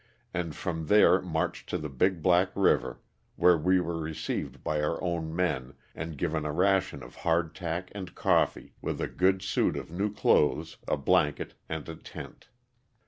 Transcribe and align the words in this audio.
and 0.33 0.55
from 0.55 0.87
there 0.87 1.21
marched 1.21 1.69
to 1.69 1.77
the 1.77 1.87
Big 1.87 2.23
Black 2.23 2.55
Hiver, 2.55 2.97
where 3.35 3.55
we 3.55 3.79
were 3.79 3.99
received 3.99 4.63
by 4.63 4.81
our 4.81 4.99
own 5.03 5.31
men, 5.35 5.75
and 5.93 6.17
given 6.17 6.43
a 6.43 6.51
ration 6.51 7.03
of 7.03 7.17
hard 7.17 7.53
tack 7.53 7.91
and 7.93 8.15
coffee, 8.15 8.73
with 8.81 8.99
a 8.99 9.07
good 9.07 9.43
suit 9.43 9.77
of 9.77 9.91
new 9.91 10.11
clothes, 10.11 10.79
a 10.87 10.97
blanket 10.97 11.53
and 11.69 11.87
a 11.87 11.95
tent. 11.95 12.49